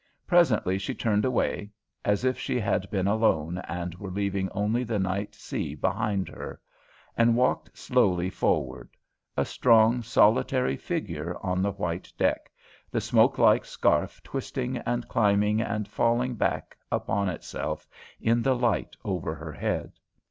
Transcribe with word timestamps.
Presently 0.25 0.79
she 0.79 0.95
turned 0.95 1.25
away, 1.25 1.69
as 2.03 2.25
if 2.25 2.39
she 2.39 2.59
had 2.59 2.89
been 2.89 3.05
alone 3.05 3.59
and 3.67 3.93
were 3.99 4.09
leaving 4.09 4.49
only 4.49 4.83
the 4.83 4.97
night 4.97 5.35
sea 5.35 5.75
behind 5.75 6.27
her, 6.27 6.59
and 7.15 7.35
walked 7.35 7.77
slowly 7.77 8.27
forward; 8.27 8.89
a 9.37 9.45
strong, 9.45 10.01
solitary 10.01 10.75
figure 10.75 11.37
on 11.43 11.61
the 11.61 11.73
white 11.73 12.11
deck, 12.17 12.49
the 12.89 12.99
smoke 12.99 13.37
like 13.37 13.63
scarf 13.63 14.23
twisting 14.23 14.77
and 14.77 15.07
climbing 15.07 15.61
and 15.61 15.87
falling 15.87 16.33
back 16.33 16.75
upon 16.91 17.29
itself 17.29 17.87
in 18.19 18.41
the 18.41 18.55
light 18.55 18.95
over 19.05 19.35
her 19.35 19.53
head. 19.53 19.91